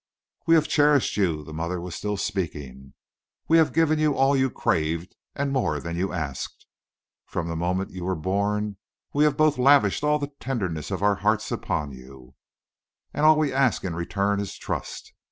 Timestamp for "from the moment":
7.27-7.91